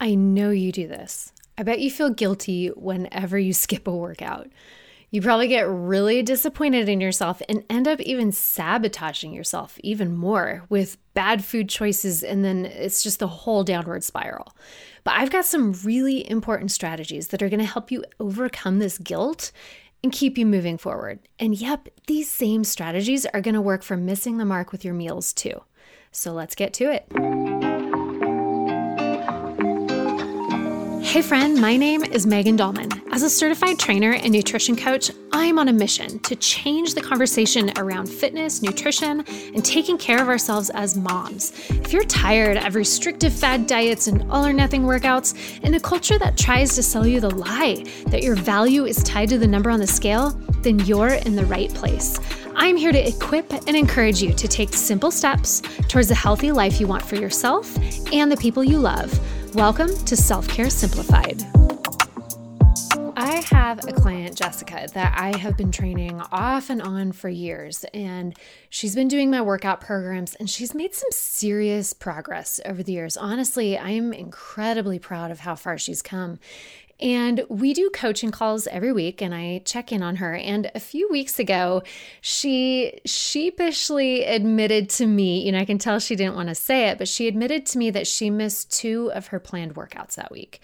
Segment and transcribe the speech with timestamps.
[0.00, 1.32] I know you do this.
[1.58, 4.48] I bet you feel guilty whenever you skip a workout.
[5.12, 10.64] You probably get really disappointed in yourself and end up even sabotaging yourself even more
[10.68, 14.54] with bad food choices, and then it's just a whole downward spiral.
[15.02, 18.98] But I've got some really important strategies that are going to help you overcome this
[18.98, 19.50] guilt
[20.04, 21.18] and keep you moving forward.
[21.40, 24.94] And yep, these same strategies are going to work for missing the mark with your
[24.94, 25.60] meals too.
[26.12, 27.79] So let's get to it.
[31.10, 33.02] Hey, friend, my name is Megan Dahlman.
[33.10, 37.72] As a certified trainer and nutrition coach, I'm on a mission to change the conversation
[37.78, 41.50] around fitness, nutrition, and taking care of ourselves as moms.
[41.68, 46.16] If you're tired of restrictive fad diets and all or nothing workouts, in a culture
[46.16, 49.68] that tries to sell you the lie that your value is tied to the number
[49.68, 50.30] on the scale,
[50.62, 52.20] then you're in the right place.
[52.54, 56.78] I'm here to equip and encourage you to take simple steps towards the healthy life
[56.78, 57.76] you want for yourself
[58.12, 59.18] and the people you love
[59.54, 61.42] Welcome to Self Care Simplified.
[63.16, 67.84] I have a client, Jessica, that I have been training off and on for years,
[67.92, 72.92] and she's been doing my workout programs and she's made some serious progress over the
[72.92, 73.16] years.
[73.16, 76.38] Honestly, I'm incredibly proud of how far she's come.
[77.00, 80.34] And we do coaching calls every week, and I check in on her.
[80.34, 81.82] And a few weeks ago,
[82.20, 86.88] she sheepishly admitted to me, you know, I can tell she didn't want to say
[86.88, 90.30] it, but she admitted to me that she missed two of her planned workouts that
[90.30, 90.60] week.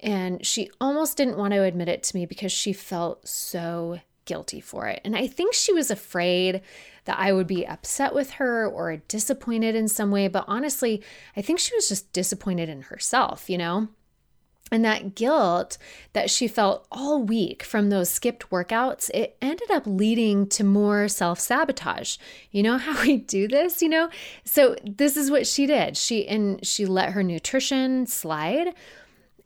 [0.00, 4.60] And she almost didn't want to admit it to me because she felt so guilty
[4.60, 5.00] for it.
[5.04, 6.62] And I think she was afraid
[7.04, 10.28] that I would be upset with her or disappointed in some way.
[10.28, 11.02] But honestly,
[11.36, 13.88] I think she was just disappointed in herself, you know?
[14.72, 15.76] And that guilt
[16.14, 21.06] that she felt all week from those skipped workouts, it ended up leading to more
[21.06, 22.16] self sabotage.
[22.50, 24.08] You know how we do this, you know?
[24.44, 25.96] So this is what she did.
[25.96, 28.74] She and she let her nutrition slide.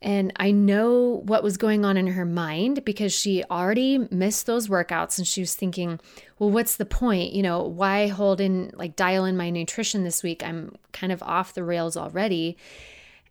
[0.00, 4.68] And I know what was going on in her mind because she already missed those
[4.68, 5.98] workouts and she was thinking,
[6.38, 7.32] well, what's the point?
[7.32, 10.44] You know, why hold in, like, dial in my nutrition this week?
[10.44, 12.56] I'm kind of off the rails already.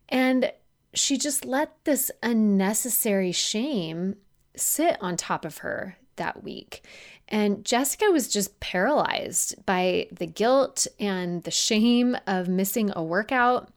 [0.10, 0.52] And
[0.98, 4.16] she just let this unnecessary shame
[4.56, 6.84] sit on top of her that week.
[7.30, 13.70] And Jessica was just paralyzed by the guilt and the shame of missing a workout.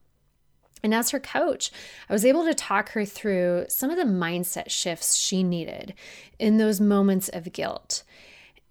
[0.82, 1.70] And as her coach,
[2.08, 5.94] I was able to talk her through some of the mindset shifts she needed
[6.38, 8.02] in those moments of guilt.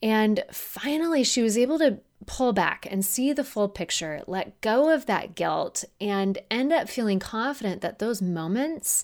[0.01, 4.93] And finally, she was able to pull back and see the full picture, let go
[4.93, 9.03] of that guilt, and end up feeling confident that those moments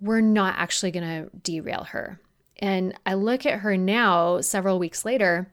[0.00, 2.20] were not actually going to derail her.
[2.58, 5.52] And I look at her now, several weeks later,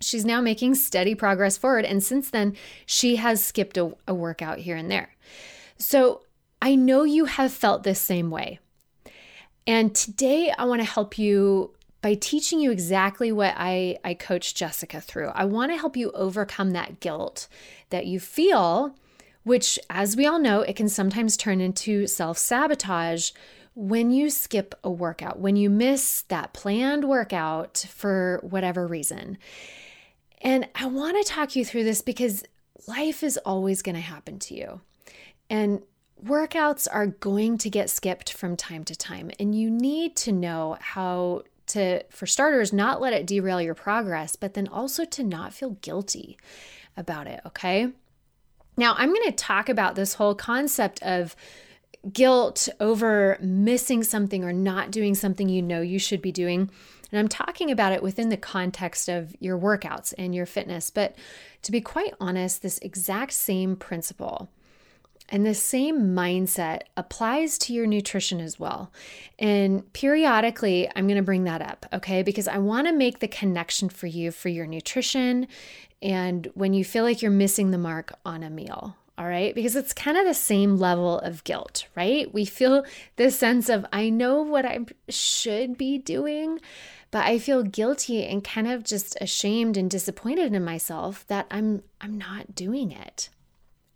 [0.00, 1.84] she's now making steady progress forward.
[1.84, 2.56] And since then,
[2.86, 5.14] she has skipped a, a workout here and there.
[5.78, 6.22] So
[6.60, 8.58] I know you have felt this same way.
[9.66, 14.56] And today I want to help you by teaching you exactly what I, I coached
[14.56, 15.28] Jessica through.
[15.28, 17.48] I want to help you overcome that guilt
[17.90, 18.94] that you feel,
[19.42, 23.32] which, as we all know, it can sometimes turn into self sabotage
[23.74, 29.38] when you skip a workout, when you miss that planned workout for whatever reason.
[30.40, 32.44] And I want to talk you through this because
[32.86, 34.80] life is always going to happen to you.
[35.50, 35.82] And
[36.24, 39.30] workouts are going to get skipped from time to time.
[39.38, 44.36] And you need to know how to, for starters, not let it derail your progress,
[44.36, 46.38] but then also to not feel guilty
[46.96, 47.88] about it, okay?
[48.76, 51.34] Now, I'm going to talk about this whole concept of
[52.12, 56.70] guilt over missing something or not doing something you know you should be doing.
[57.10, 60.90] And I'm talking about it within the context of your workouts and your fitness.
[60.90, 61.16] But
[61.62, 64.48] to be quite honest, this exact same principle
[65.28, 68.90] and the same mindset applies to your nutrition as well.
[69.38, 72.22] And periodically, I'm going to bring that up, okay?
[72.22, 75.46] Because I want to make the connection for you for your nutrition
[76.00, 79.54] and when you feel like you're missing the mark on a meal, all right?
[79.54, 82.32] Because it's kind of the same level of guilt, right?
[82.32, 82.84] We feel
[83.16, 86.60] this sense of, I know what I should be doing,
[87.10, 91.82] but I feel guilty and kind of just ashamed and disappointed in myself that I'm
[92.00, 93.30] I'm not doing it.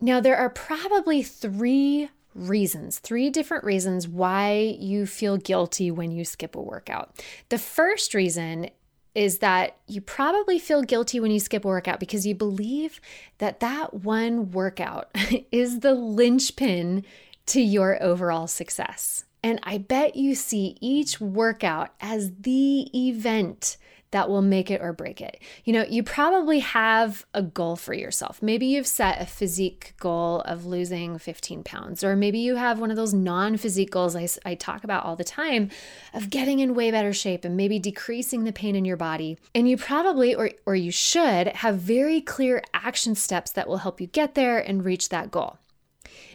[0.02, 6.24] Now, there are probably three reasons, three different reasons why you feel guilty when you
[6.24, 7.22] skip a workout.
[7.50, 8.70] The first reason
[9.14, 13.00] is that you probably feel guilty when you skip a workout because you believe
[13.38, 15.08] that that one workout
[15.52, 17.04] is the linchpin
[17.46, 19.24] to your overall success.
[19.40, 23.76] And I bet you see each workout as the event
[24.12, 25.42] that will make it or break it.
[25.64, 28.40] You know, you probably have a goal for yourself.
[28.42, 32.90] Maybe you've set a physique goal of losing 15 pounds, or maybe you have one
[32.90, 35.70] of those non physique goals I, I talk about all the time
[36.14, 39.38] of getting in way better shape and maybe decreasing the pain in your body.
[39.54, 44.00] And you probably, or, or you should, have very clear action steps that will help
[44.00, 45.58] you get there and reach that goal.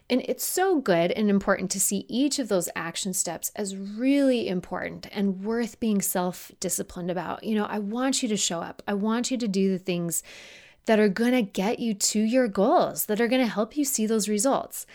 [0.09, 4.47] And it's so good and important to see each of those action steps as really
[4.47, 7.43] important and worth being self disciplined about.
[7.43, 10.23] You know, I want you to show up, I want you to do the things
[10.85, 13.83] that are going to get you to your goals, that are going to help you
[13.83, 14.85] see those results.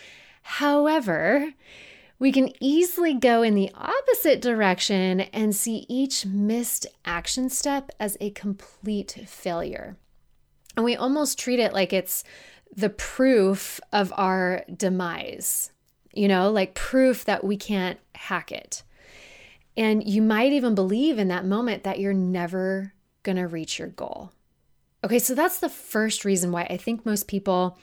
[0.42, 1.52] However,
[2.18, 8.16] we can easily go in the opposite direction and see each missed action step as
[8.20, 9.96] a complete failure.
[10.76, 12.24] And we almost treat it like it's
[12.74, 15.70] the proof of our demise,
[16.12, 18.82] you know, like proof that we can't hack it.
[19.76, 22.92] And you might even believe in that moment that you're never
[23.22, 24.32] going to reach your goal.
[25.04, 27.78] Okay, so that's the first reason why I think most people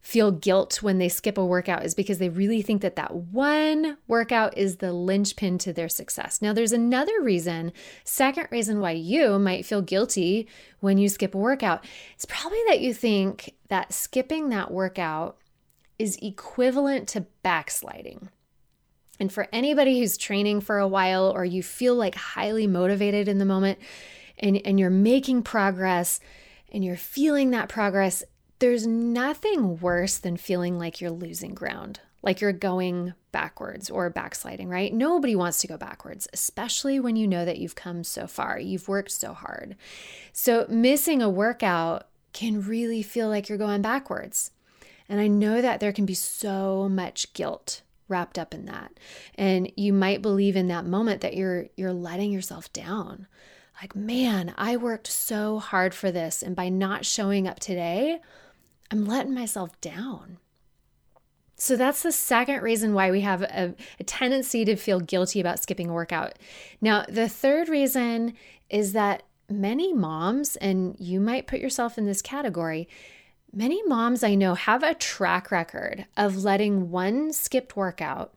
[0.00, 3.98] feel guilt when they skip a workout is because they really think that that one
[4.08, 6.40] workout is the linchpin to their success.
[6.40, 7.72] Now, there's another reason,
[8.04, 10.48] second reason why you might feel guilty
[10.80, 11.84] when you skip a workout.
[12.14, 15.36] It's probably that you think that skipping that workout
[15.98, 18.30] is equivalent to backsliding.
[19.20, 23.36] And for anybody who's training for a while or you feel like highly motivated in
[23.36, 23.78] the moment
[24.38, 26.20] and, and you're making progress
[26.72, 28.24] and you're feeling that progress,
[28.60, 34.68] there's nothing worse than feeling like you're losing ground, like you're going backwards or backsliding,
[34.68, 34.92] right?
[34.92, 38.88] Nobody wants to go backwards, especially when you know that you've come so far, you've
[38.88, 39.76] worked so hard.
[40.32, 44.52] So, missing a workout can really feel like you're going backwards.
[45.08, 48.92] And I know that there can be so much guilt wrapped up in that.
[49.36, 53.26] And you might believe in that moment that you're you're letting yourself down.
[53.80, 58.20] Like, man, I worked so hard for this and by not showing up today,
[58.90, 60.38] I'm letting myself down.
[61.56, 65.60] So that's the second reason why we have a, a, tendency to feel guilty about
[65.60, 66.38] skipping a workout.
[66.80, 68.32] Now, the third reason
[68.70, 72.88] is that many moms, and you might put yourself in this category,
[73.52, 78.34] many moms I know have a track record of letting one skipped workout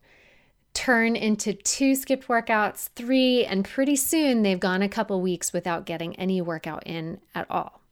[0.73, 5.85] turn into two skipped workouts, three, and pretty soon they've gone a couple weeks without
[5.85, 7.82] getting any workout in at all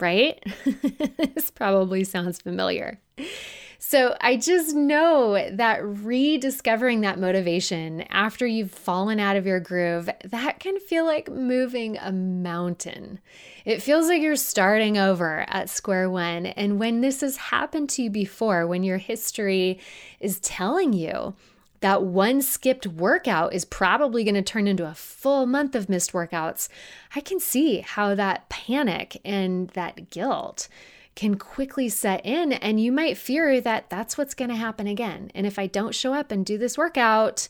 [0.00, 0.42] right?
[1.34, 3.00] this probably sounds familiar.
[3.84, 10.08] So I just know that rediscovering that motivation after you've fallen out of your groove,
[10.24, 13.18] that can feel like moving a mountain.
[13.64, 16.46] It feels like you're starting over at square one.
[16.46, 19.80] And when this has happened to you before, when your history
[20.20, 21.34] is telling you
[21.82, 26.12] that one skipped workout is probably going to turn into a full month of missed
[26.12, 26.68] workouts,
[27.14, 30.68] I can see how that panic and that guilt
[31.14, 32.52] can quickly set in.
[32.52, 35.30] And you might fear that that's what's going to happen again.
[35.34, 37.48] And if I don't show up and do this workout,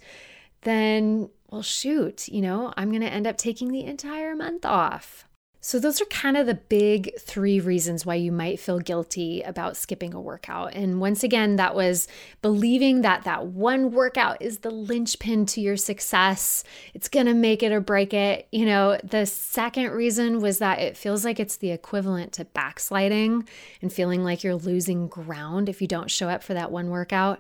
[0.63, 5.27] then, well, shoot, you know, I'm going to end up taking the entire month off.
[5.65, 9.77] So, those are kind of the big three reasons why you might feel guilty about
[9.77, 10.75] skipping a workout.
[10.75, 12.09] And once again, that was
[12.43, 16.65] believing that that one workout is the linchpin to your success.
[16.95, 18.49] It's going to make it or break it.
[18.51, 23.49] You know, the second reason was that it feels like it's the equivalent to backsliding
[23.81, 27.39] and feeling like you're losing ground if you don't show up for that one workout.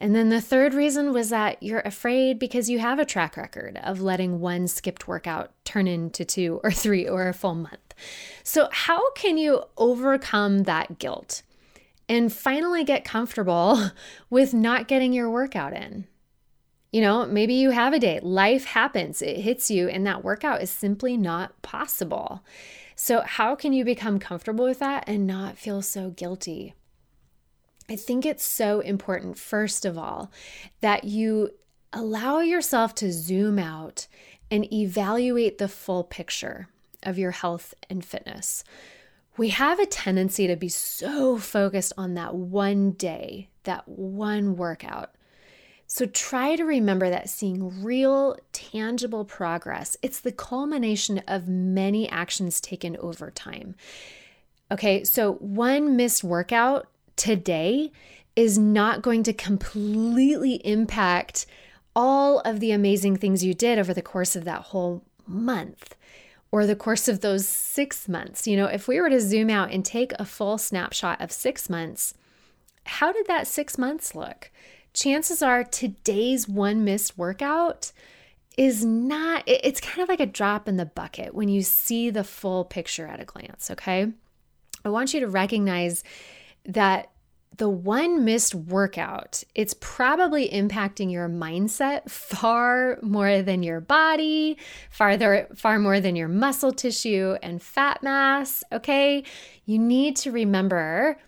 [0.00, 3.78] And then the third reason was that you're afraid because you have a track record
[3.82, 7.94] of letting one skipped workout turn into two or three or a full month.
[8.42, 11.42] So, how can you overcome that guilt
[12.08, 13.90] and finally get comfortable
[14.30, 16.06] with not getting your workout in?
[16.92, 20.62] You know, maybe you have a day, life happens, it hits you, and that workout
[20.62, 22.42] is simply not possible.
[22.96, 26.74] So, how can you become comfortable with that and not feel so guilty?
[27.90, 30.30] I think it's so important, first of all,
[30.80, 31.50] that you
[31.92, 34.06] allow yourself to zoom out
[34.48, 36.68] and evaluate the full picture
[37.02, 38.62] of your health and fitness.
[39.36, 45.14] We have a tendency to be so focused on that one day, that one workout.
[45.88, 52.60] So try to remember that seeing real, tangible progress, it's the culmination of many actions
[52.60, 53.74] taken over time.
[54.70, 56.86] Okay, so one missed workout
[57.20, 57.92] today
[58.34, 61.44] is not going to completely impact
[61.94, 65.94] all of the amazing things you did over the course of that whole month
[66.50, 68.46] or the course of those six months.
[68.46, 71.68] You know, if we were to zoom out and take a full snapshot of six
[71.68, 72.14] months,
[72.86, 74.50] how did that six months look?
[74.94, 77.92] Chances are today's one missed workout
[78.56, 82.24] is not, it's kind of like a drop in the bucket when you see the
[82.24, 84.10] full picture at a glance, okay?
[84.86, 86.02] I want you to recognize
[86.64, 87.10] that
[87.56, 94.56] the one missed workout, it's probably impacting your mindset far more than your body,
[94.90, 99.24] farther far more than your muscle tissue and fat mass, okay?
[99.66, 101.18] You need to remember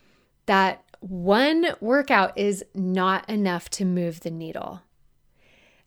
[0.47, 4.81] that one workout is not enough to move the needle.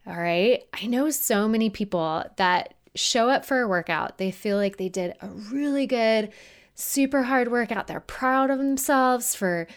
[0.06, 0.62] All right?
[0.74, 4.18] I know so many people that show up for a workout.
[4.18, 6.32] They feel like they did a really good
[6.76, 7.88] super hard workout.
[7.88, 9.68] They're proud of themselves for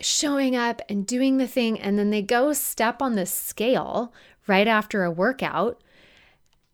[0.00, 1.78] showing up and doing the thing.
[1.78, 4.12] And then they go step on the scale
[4.46, 5.82] right after a workout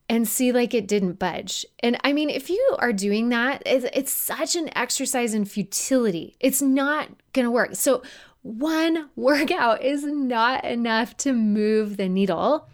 [0.08, 1.64] and see like it didn't budge.
[1.80, 6.36] And I mean, if you are doing that, it's, it's such an exercise in futility.
[6.38, 7.74] It's not going to work.
[7.74, 8.02] So,
[8.42, 12.68] one workout is not enough to move the needle,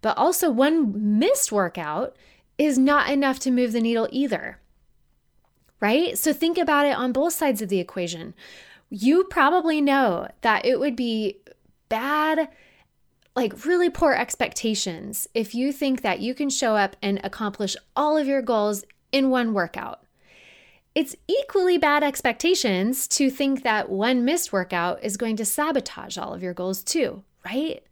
[0.00, 2.16] but also one missed workout
[2.56, 4.58] is not enough to move the needle either.
[5.80, 6.18] Right?
[6.18, 8.34] So, think about it on both sides of the equation
[8.90, 11.38] you probably know that it would be
[11.88, 12.48] bad,
[13.36, 18.16] like really poor expectations if you think that you can show up and accomplish all
[18.16, 20.02] of your goals in one workout.
[20.94, 26.34] It's equally bad expectations to think that one missed workout is going to sabotage all
[26.34, 27.82] of your goals too, right?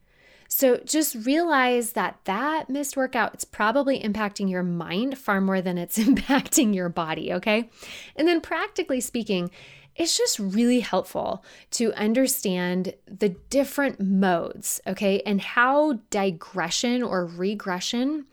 [0.48, 5.78] So just realize that that missed workout it's probably impacting your mind far more than
[5.78, 7.70] it's impacting your body, okay?
[8.16, 9.50] And then practically speaking,
[9.96, 18.26] it's just really helpful to understand the different modes, okay, and how digression or regression,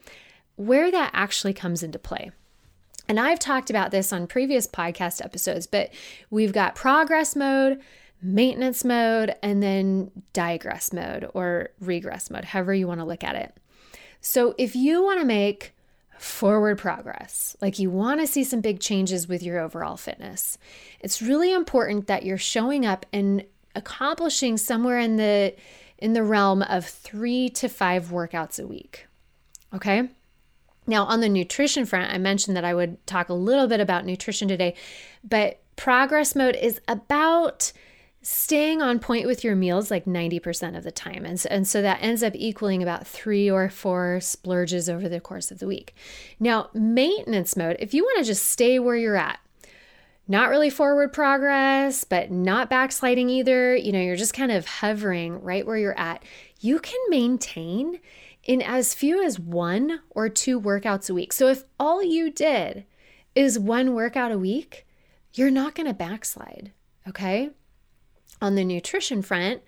[0.56, 2.32] where that actually comes into play.
[3.08, 5.90] And I've talked about this on previous podcast episodes, but
[6.30, 7.82] we've got progress mode,
[8.24, 13.36] maintenance mode, and then digress mode or regress mode, however you want to look at
[13.36, 13.56] it.
[14.22, 15.74] So if you want to make
[16.18, 20.58] forward progress, like you want to see some big changes with your overall fitness,
[21.02, 23.44] it's really important that you're showing up and
[23.76, 25.54] accomplishing somewhere in the
[25.98, 29.08] in the realm of 3 to 5 workouts a week.
[29.74, 30.10] Okay?
[30.86, 34.06] Now, on the nutrition front, I mentioned that I would talk a little bit about
[34.06, 34.76] nutrition today,
[35.24, 37.72] but progress mode is about
[38.24, 41.26] staying on point with your meals like 90% of the time.
[41.26, 45.20] And so, and so that ends up equaling about three or four splurges over the
[45.20, 45.94] course of the week.
[46.40, 49.40] Now, maintenance mode, if you want to just stay where you're at,
[50.26, 55.42] not really forward progress, but not backsliding either, you know, you're just kind of hovering
[55.42, 56.24] right where you're at,
[56.62, 58.00] you can maintain
[58.44, 61.34] in as few as one or two workouts a week.
[61.34, 62.86] So if all you did
[63.36, 64.88] is one workout a week,
[65.34, 66.72] you're not going to backslide,
[67.08, 67.50] okay?
[68.42, 69.62] On the nutrition front,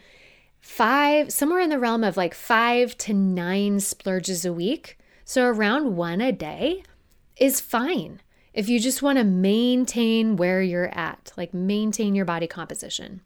[0.61, 4.97] five, somewhere in the realm of like five to nine splurges a week.
[5.23, 6.83] So around one a day
[7.37, 8.21] is fine
[8.55, 13.21] if you just want to maintain where you're at, like maintain your body composition.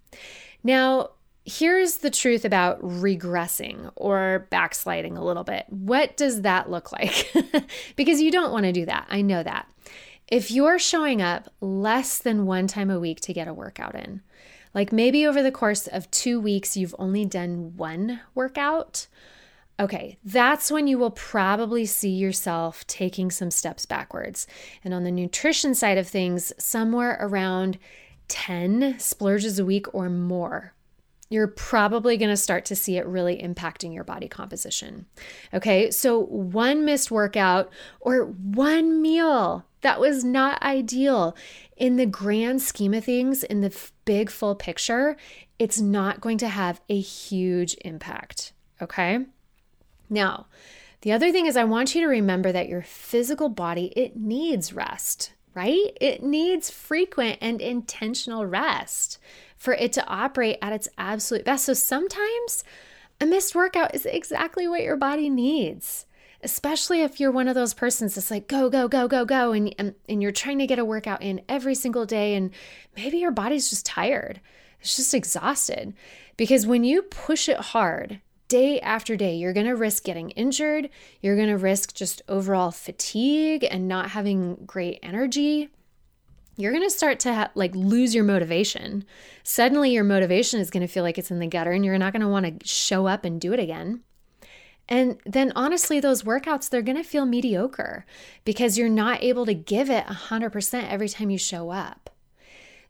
[0.64, 1.12] Now,
[1.46, 5.66] here's the truth about regressing or backsliding a little bit.
[5.70, 7.32] What does that look like?
[7.96, 9.06] because you don't want to do that.
[9.10, 9.70] I know that.
[10.28, 14.22] If you're showing up less than one time a week to get a workout in,
[14.74, 19.08] like maybe over the course of two weeks, you've only done one workout.
[19.80, 24.46] Okay, that's when you will probably see yourself taking some steps backwards.
[24.84, 27.80] And on the nutrition side of things, somewhere around
[28.28, 30.74] 10 splurges a week or more
[31.30, 35.06] you're probably going to start to see it really impacting your body composition.
[35.54, 41.38] Okay, so one missed workout or one meal that was not ideal
[41.78, 45.16] in the grand scheme of things, in the big full picture,
[45.60, 48.54] it's not going to have a huge impact.
[48.82, 49.26] Okay,
[50.10, 50.48] now
[51.02, 54.74] the other thing is, I want you to remember that your physical body it needs
[54.74, 55.98] rest right?
[56.00, 59.18] It needs frequent and intentional rest
[59.60, 61.66] for it to operate at its absolute best.
[61.66, 62.64] So sometimes
[63.22, 66.08] a missed workout is exactly what your body needs.
[66.42, 69.76] Especially if you're one of those persons that's like, go, go, go, go, go, and,
[69.78, 72.52] and, and you're trying to get a workout in every single day, and
[72.96, 74.40] maybe your body's just tired.
[74.80, 75.94] It's just exhausted.
[76.38, 80.90] Because when you push it hard, day after day, you're going to risk getting injured.
[81.22, 85.70] You're going to risk just overall fatigue and not having great energy.
[86.60, 89.06] You're going to start to ha- like lose your motivation.
[89.44, 92.12] Suddenly your motivation is going to feel like it's in the gutter and you're not
[92.12, 94.02] going to want to show up and do it again.
[94.90, 98.06] And then honestly, those workouts, they're going to feel mediocre
[98.44, 102.10] because you're not able to give it 100% every time you show up.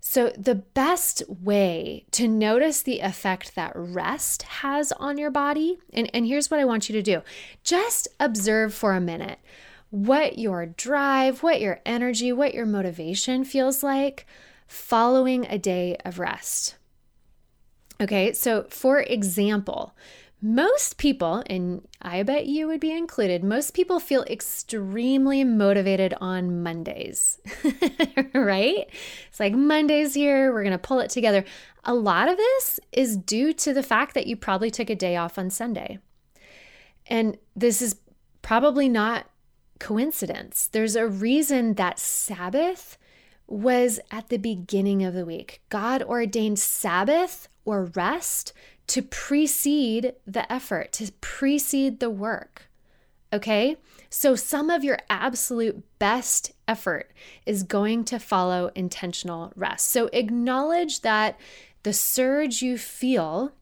[0.02, 6.10] So, the best way to notice the effect that rest has on your body, and,
[6.14, 7.22] and here's what I want you to do
[7.64, 9.40] just observe for a minute
[9.90, 14.26] what your drive, what your energy, what your motivation feels like
[14.68, 16.76] following a day of rest.
[18.02, 19.96] Okay, so for example,
[20.42, 26.64] most people, and I bet you would be included, most people feel extremely motivated on
[26.64, 27.40] Mondays,
[28.34, 28.90] right?
[29.28, 31.44] It's like Monday's here, we're going to pull it together.
[31.84, 35.18] A lot of this is due to the fact that you probably took a day
[35.18, 36.00] off on Sunday.
[37.08, 37.98] And this is
[38.42, 39.29] probably not
[39.80, 40.68] coincidence.
[40.72, 42.98] There's a reason that Sabbath
[43.48, 45.62] was at the beginning of the week.
[45.70, 48.54] God ordained Sabbath or rest
[48.88, 52.70] to precede the effort, to precede the work.
[53.32, 53.78] Okay?
[54.10, 57.12] So, some of your absolute best effort
[57.46, 59.88] is going to follow intentional rest.
[59.88, 61.40] So, acknowledge that
[61.84, 63.54] the surge you feel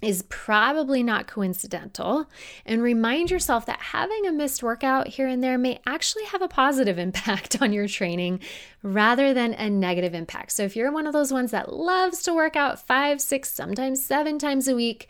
[0.00, 2.26] is probably not coincidental.
[2.64, 6.48] And remind yourself that having a missed workout here and there may actually have a
[6.48, 8.40] positive impact on your training
[8.82, 10.52] rather than a negative impact.
[10.52, 14.04] So if you're one of those ones that loves to work out five, six, sometimes
[14.04, 15.08] seven times a week,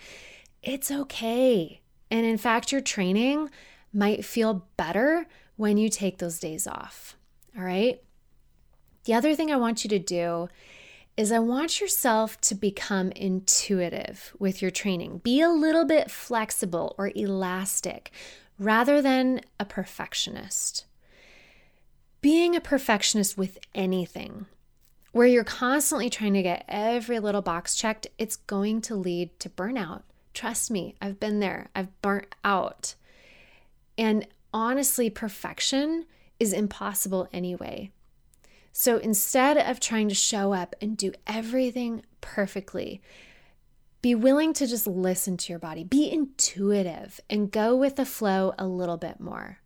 [0.62, 1.80] it's okay.
[2.10, 3.50] And in fact, your training
[3.92, 5.26] might feel better
[5.56, 7.16] when you take those days off.
[7.56, 8.02] All right.
[9.04, 10.48] The other thing I want you to do
[11.18, 15.18] is I want yourself to become intuitive with your training.
[15.24, 18.12] Be a little bit flexible or elastic
[18.56, 20.86] rather than a perfectionist.
[22.20, 24.46] Being a perfectionist with anything,
[25.10, 29.50] where you're constantly trying to get every little box checked, it's going to lead to
[29.50, 30.02] burnout.
[30.34, 31.68] Trust me, I've been there.
[31.74, 32.94] I've burnt out.
[33.96, 36.04] And honestly, perfection
[36.38, 37.90] is impossible anyway.
[38.80, 43.02] So instead of trying to show up and do everything perfectly,
[44.02, 48.54] be willing to just listen to your body, be intuitive, and go with the flow
[48.56, 49.58] a little bit more.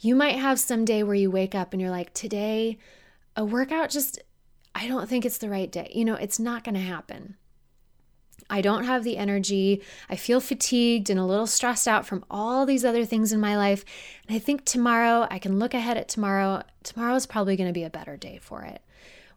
[0.00, 2.78] You might have some day where you wake up and you're like, today,
[3.36, 4.20] a workout just,
[4.74, 5.92] I don't think it's the right day.
[5.94, 7.36] You know, it's not going to happen.
[8.50, 9.82] I don't have the energy.
[10.08, 13.56] I feel fatigued and a little stressed out from all these other things in my
[13.56, 13.84] life.
[14.26, 16.62] And I think tomorrow, I can look ahead at tomorrow.
[16.82, 18.82] Tomorrow is probably going to be a better day for it.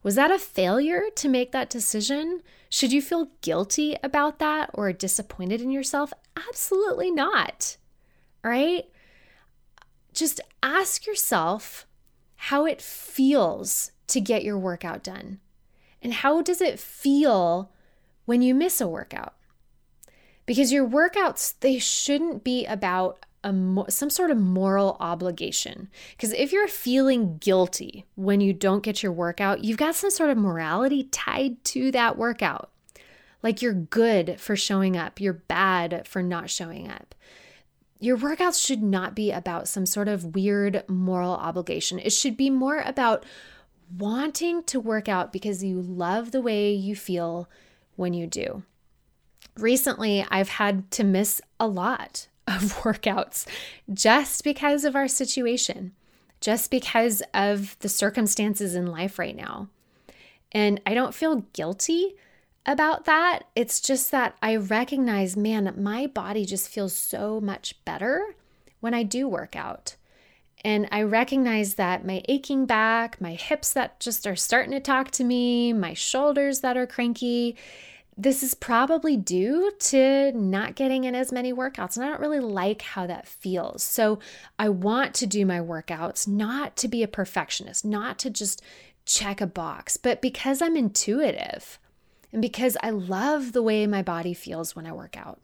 [0.04, 2.42] Was that a failure to make that decision?
[2.70, 6.14] Should you feel guilty about that or disappointed in yourself?
[6.48, 7.78] Absolutely not.
[8.44, 8.86] Right?
[10.14, 11.88] Just ask yourself
[12.36, 15.40] how it feels to get your workout done.
[16.02, 17.72] And how does it feel
[18.26, 19.34] when you miss a workout.
[20.46, 25.90] Because your workouts, they shouldn't be about a, some sort of moral obligation.
[26.12, 30.30] Because if you're feeling guilty when you don't get your workout, you've got some sort
[30.30, 32.72] of morality tied to that workout.
[33.42, 37.14] Like you're good for showing up, you're bad for not showing up.
[38.00, 42.00] Your workouts should not be about some sort of weird moral obligation.
[42.00, 43.24] It should be more about
[43.98, 47.48] wanting to work out because you love the way you feel
[47.96, 48.64] when you do.
[49.58, 53.48] Recently, I've had to miss a lot of workouts
[53.94, 55.94] just because of our situation,
[56.42, 59.70] just because of the circumstances in life right now.
[60.52, 62.16] And I don't feel guilty
[62.66, 63.44] about that.
[63.56, 68.36] It's just that I recognize, man, my body just feels so much better
[68.80, 69.96] when I do work out.
[70.66, 75.12] And I recognize that my aching back, my hips that just are starting to talk
[75.12, 77.56] to me, my shoulders that are cranky,
[78.18, 81.98] this is probably due to not getting in as many workouts.
[81.98, 83.84] And I don't really like how that feels.
[83.84, 84.18] So
[84.58, 88.64] I want to do my workouts not to be a perfectionist, not to just
[89.06, 91.78] check a box, but because I'm intuitive
[92.34, 95.40] and because I love the way my body feels when I work out.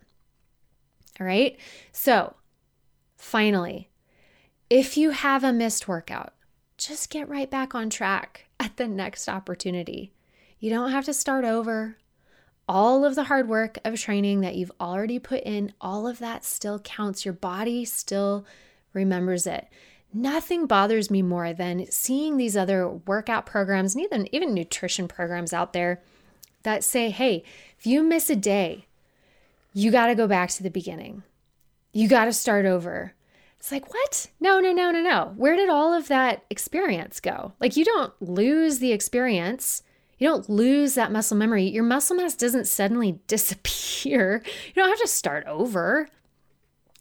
[1.20, 1.60] All right.
[1.92, 2.34] So
[3.18, 3.91] finally,
[4.72, 6.34] if you have a missed workout,
[6.78, 10.14] just get right back on track at the next opportunity.
[10.60, 11.98] You don't have to start over.
[12.70, 16.46] All of the hard work of training that you've already put in, all of that
[16.46, 17.26] still counts.
[17.26, 18.46] Your body still
[18.94, 19.68] remembers it.
[20.14, 25.52] Nothing bothers me more than seeing these other workout programs and even, even nutrition programs
[25.52, 26.02] out there
[26.64, 27.44] that say, hey,
[27.78, 28.86] if you miss a day,
[29.74, 31.24] you got to go back to the beginning.
[31.92, 33.16] You got to start over.
[33.62, 34.28] It's like, what?
[34.40, 35.34] No, no, no, no, no.
[35.38, 37.54] Where did all of that experience go?
[37.60, 39.84] Like, you don't lose the experience.
[40.18, 41.66] You don't lose that muscle memory.
[41.66, 44.42] Your muscle mass doesn't suddenly disappear.
[44.66, 46.10] You don't have to start over.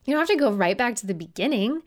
[0.05, 1.83] You don't have to go right back to the beginning.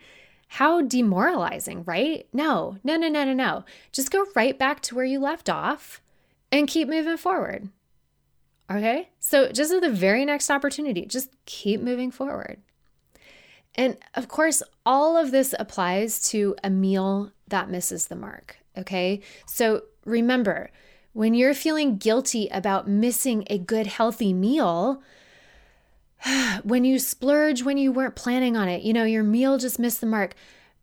[0.48, 2.26] How demoralizing, right?
[2.34, 3.66] No, no, no, no, no, no.
[3.92, 6.02] Just go right back to where you left off
[6.52, 7.70] and keep moving forward.
[8.72, 9.10] Okay?
[9.20, 12.60] So, just at the very next opportunity, just keep moving forward.
[13.76, 18.58] And of course, all of this applies to a meal that misses the mark.
[18.78, 19.22] Okay?
[19.46, 20.70] So, remember,
[21.14, 25.02] when you're feeling guilty about missing a good, healthy meal,
[26.64, 30.02] when you splurge when you weren't planning on it, you know, your meal just missed
[30.02, 30.36] the mark.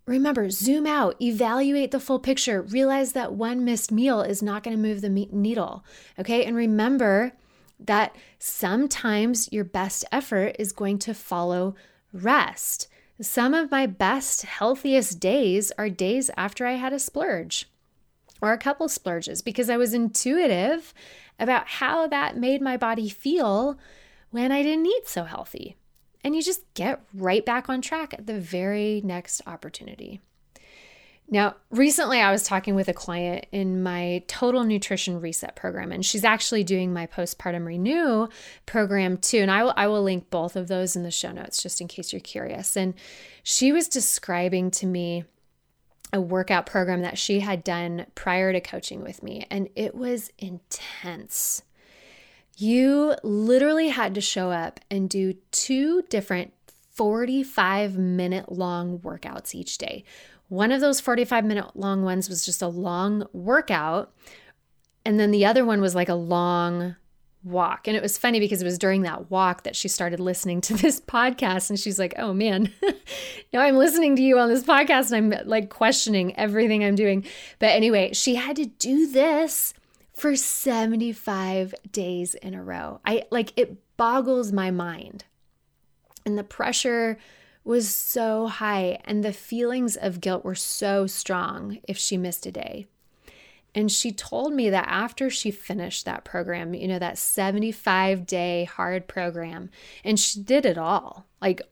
[0.06, 4.76] Remember, zoom out, evaluate the full picture, realize that one missed meal is not going
[4.76, 5.84] to move the needle.
[6.18, 6.44] Okay.
[6.44, 7.32] And remember
[7.78, 11.74] that sometimes your best effort is going to follow
[12.12, 12.88] rest.
[13.20, 17.68] Some of my best, healthiest days are days after I had a splurge
[18.40, 20.94] or a couple splurges because I was intuitive
[21.38, 23.78] about how that made my body feel
[24.30, 25.76] when I didn't eat so healthy.
[26.22, 30.20] And you just get right back on track at the very next opportunity.
[31.32, 36.04] Now, recently I was talking with a client in my total nutrition reset program, and
[36.04, 38.26] she's actually doing my postpartum renew
[38.66, 39.38] program too.
[39.38, 41.86] And I will, I will link both of those in the show notes just in
[41.86, 42.76] case you're curious.
[42.76, 42.94] And
[43.44, 45.24] she was describing to me
[46.12, 50.32] a workout program that she had done prior to coaching with me, and it was
[50.38, 51.62] intense.
[52.56, 56.52] You literally had to show up and do two different
[56.90, 60.04] 45 minute long workouts each day.
[60.50, 64.12] One of those 45 minute long ones was just a long workout.
[65.06, 66.96] And then the other one was like a long
[67.44, 67.86] walk.
[67.86, 70.74] And it was funny because it was during that walk that she started listening to
[70.76, 71.70] this podcast.
[71.70, 72.72] And she's like, oh man,
[73.52, 77.24] now I'm listening to you on this podcast and I'm like questioning everything I'm doing.
[77.60, 79.72] But anyway, she had to do this
[80.12, 83.00] for 75 days in a row.
[83.06, 85.26] I like it boggles my mind.
[86.26, 87.18] And the pressure
[87.70, 92.50] was so high and the feelings of guilt were so strong if she missed a
[92.50, 92.84] day.
[93.76, 98.64] And she told me that after she finished that program, you know, that 75 day
[98.64, 99.70] hard program,
[100.02, 101.62] and she did it all like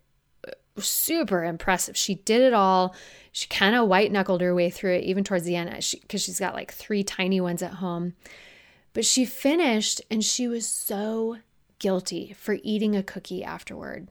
[0.78, 1.96] super impressive.
[1.96, 2.94] She did it all.
[3.32, 6.00] She kind of white knuckled her way through it, even towards the end, because she,
[6.18, 8.14] she's got like three tiny ones at home.
[8.92, 11.38] But she finished and she was so
[11.80, 14.06] guilty for eating a cookie afterward.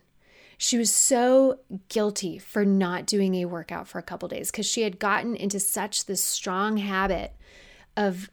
[0.58, 4.82] She was so guilty for not doing a workout for a couple days because she
[4.82, 7.36] had gotten into such this strong habit
[7.96, 8.30] of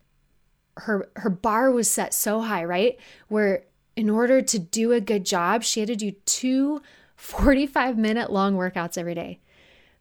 [0.79, 2.99] her her bar was set so high, right?
[3.29, 6.83] Where in order to do a good job, she had to do two
[7.17, 9.39] 45 minute long workouts every day.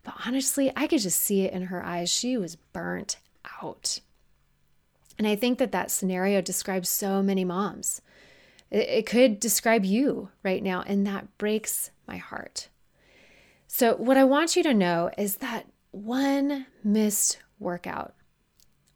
[0.03, 2.09] But honestly, I could just see it in her eyes.
[2.09, 3.17] She was burnt
[3.61, 3.99] out.
[5.17, 8.01] And I think that that scenario describes so many moms.
[8.71, 12.69] It, it could describe you right now, and that breaks my heart.
[13.67, 18.13] So, what I want you to know is that one missed workout,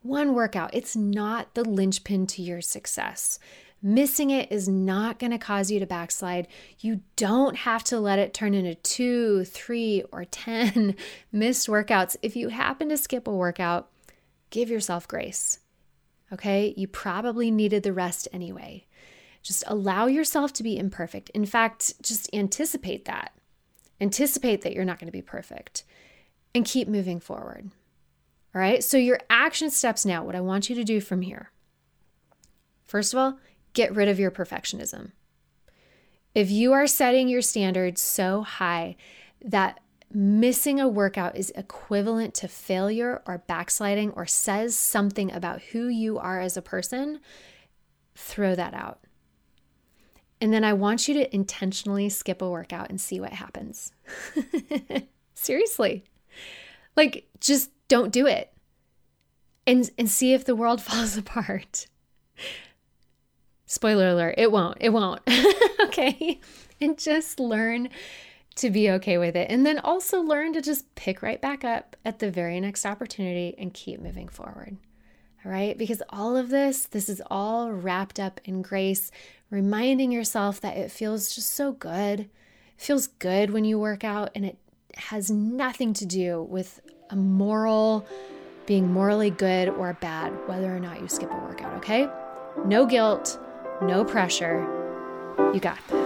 [0.02, 3.40] one workout, it's not the linchpin to your success.
[3.82, 6.48] Missing it is not going to cause you to backslide.
[6.80, 10.96] You don't have to let it turn into two, three, or 10
[11.32, 12.16] missed workouts.
[12.24, 13.90] If you happen to skip a workout,
[14.50, 15.60] give yourself grace.
[16.34, 18.87] Okay, you probably needed the rest anyway.
[19.48, 21.30] Just allow yourself to be imperfect.
[21.30, 23.32] In fact, just anticipate that.
[24.02, 25.86] Anticipate that you're not going to be perfect
[26.54, 27.72] and keep moving forward.
[28.54, 31.52] All right, so your action steps now, what I want you to do from here.
[32.84, 33.40] First of all,
[33.72, 35.14] get rid of your perfectionism.
[36.36, 38.98] If you are setting your standards so high
[39.42, 39.80] that
[40.12, 46.18] missing a workout is equivalent to failure or backsliding or says something about who you
[46.18, 47.22] are as a person,
[48.14, 49.00] throw that out.
[50.40, 53.92] And then I want you to intentionally skip a workout and see what happens.
[55.34, 56.04] Seriously.
[56.96, 58.54] Like, just don't do it
[59.66, 61.88] and, and see if the world falls apart.
[63.66, 64.78] Spoiler alert, it won't.
[64.80, 65.22] It won't.
[65.82, 66.40] okay.
[66.80, 67.90] And just learn
[68.56, 69.52] to be okay with it.
[69.52, 73.56] And then also learn to just pick right back up at the very next opportunity
[73.58, 74.78] and keep moving forward.
[75.48, 75.78] Right?
[75.78, 79.12] Because all of this, this is all wrapped up in grace,
[79.50, 82.20] reminding yourself that it feels just so good.
[82.20, 82.30] It
[82.76, 84.58] feels good when you work out, and it
[84.98, 88.06] has nothing to do with a moral,
[88.66, 92.10] being morally good or bad, whether or not you skip a workout, okay?
[92.66, 93.40] No guilt,
[93.82, 94.68] no pressure.
[95.54, 95.97] You got this.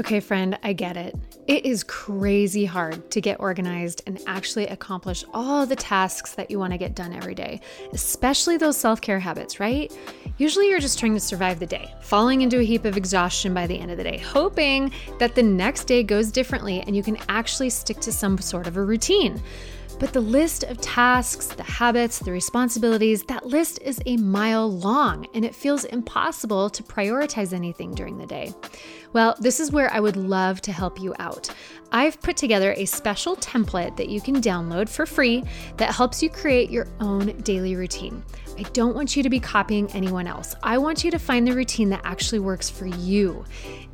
[0.00, 1.14] Okay, friend, I get it.
[1.46, 6.58] It is crazy hard to get organized and actually accomplish all the tasks that you
[6.58, 7.60] want to get done every day,
[7.92, 9.92] especially those self care habits, right?
[10.38, 13.66] Usually you're just trying to survive the day, falling into a heap of exhaustion by
[13.66, 17.18] the end of the day, hoping that the next day goes differently and you can
[17.28, 19.42] actually stick to some sort of a routine.
[20.02, 25.28] But the list of tasks, the habits, the responsibilities, that list is a mile long
[25.32, 28.52] and it feels impossible to prioritize anything during the day.
[29.12, 31.54] Well, this is where I would love to help you out.
[31.92, 35.44] I've put together a special template that you can download for free
[35.76, 38.24] that helps you create your own daily routine.
[38.58, 40.56] I don't want you to be copying anyone else.
[40.64, 43.44] I want you to find the routine that actually works for you.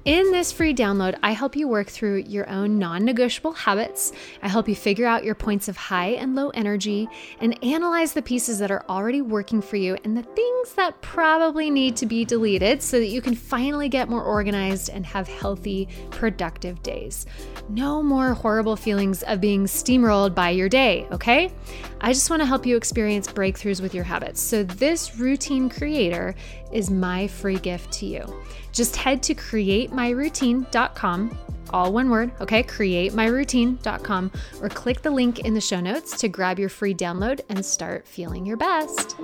[0.08, 4.10] In this free download, I help you work through your own non negotiable habits.
[4.42, 7.06] I help you figure out your points of high and low energy
[7.42, 11.70] and analyze the pieces that are already working for you and the things that probably
[11.70, 15.86] need to be deleted so that you can finally get more organized and have healthy,
[16.10, 17.26] productive days.
[17.68, 21.52] No more horrible feelings of being steamrolled by your day, okay?
[22.00, 24.40] I just want to help you experience breakthroughs with your habits.
[24.40, 26.34] So, this routine creator
[26.72, 28.42] is my free gift to you.
[28.72, 31.38] Just head to createmyroutine.com,
[31.70, 32.62] all one word, okay?
[32.62, 37.64] Createmyroutine.com, or click the link in the show notes to grab your free download and
[37.64, 39.16] start feeling your best.